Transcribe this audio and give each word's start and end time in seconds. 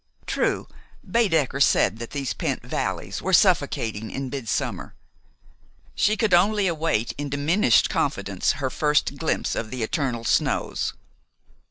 True, 0.25 0.67
Baedeker 1.07 1.59
said 1.59 1.99
that 1.99 2.09
these 2.09 2.33
pent 2.33 2.63
valleys 2.63 3.21
were 3.21 3.33
suffocating 3.33 4.09
in 4.09 4.31
midsummer. 4.31 4.95
She 5.93 6.17
could 6.17 6.33
only 6.33 6.65
await 6.65 7.11
in 7.19 7.29
diminished 7.29 7.87
confidence 7.87 8.53
her 8.53 8.71
first 8.71 9.17
glimpse 9.19 9.53
of 9.53 9.69
the 9.69 9.83
eternal 9.83 10.23
snows. 10.23 10.93